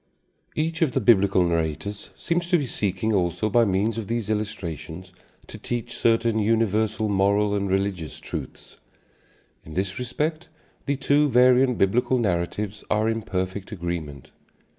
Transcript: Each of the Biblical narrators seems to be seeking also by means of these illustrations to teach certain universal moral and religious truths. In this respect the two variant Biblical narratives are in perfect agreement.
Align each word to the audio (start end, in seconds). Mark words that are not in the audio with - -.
Each 0.55 0.81
of 0.81 0.93
the 0.93 0.99
Biblical 0.99 1.43
narrators 1.43 2.09
seems 2.17 2.49
to 2.49 2.57
be 2.57 2.65
seeking 2.65 3.13
also 3.13 3.51
by 3.51 3.65
means 3.65 3.99
of 3.99 4.07
these 4.07 4.31
illustrations 4.31 5.13
to 5.45 5.59
teach 5.59 5.95
certain 5.95 6.39
universal 6.39 7.07
moral 7.07 7.53
and 7.53 7.69
religious 7.69 8.19
truths. 8.19 8.77
In 9.63 9.73
this 9.73 9.99
respect 9.99 10.49
the 10.87 10.95
two 10.95 11.29
variant 11.29 11.77
Biblical 11.77 12.17
narratives 12.17 12.83
are 12.89 13.07
in 13.07 13.21
perfect 13.21 13.71
agreement. 13.71 14.31